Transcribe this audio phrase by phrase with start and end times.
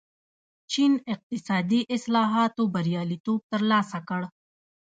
[0.71, 4.21] چین اقتصادي اصلاحاتو بریالیتوب ترلاسه کړ.